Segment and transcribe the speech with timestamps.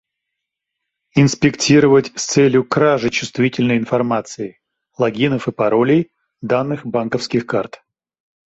[1.15, 4.59] Инспектировать с целью кражи чувствительной информации:
[4.97, 7.83] логинов и паролей, данных банковских карт